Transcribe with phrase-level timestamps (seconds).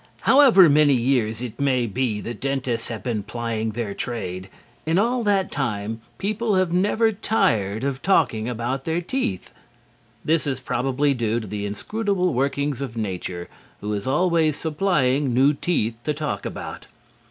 [0.21, 4.49] However many years it may be that dentists have been plying their trade,
[4.83, 9.51] in all that time people have never tired of talking about their teeth.
[10.25, 13.47] This is probably due to the inscrutable workings of Nature
[13.79, 16.87] who is always supplying new teeth to talk about.